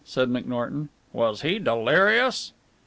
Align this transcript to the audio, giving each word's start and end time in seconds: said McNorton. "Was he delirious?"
said 0.03 0.27
McNorton. 0.29 0.89
"Was 1.13 1.43
he 1.43 1.59
delirious?" 1.59 2.53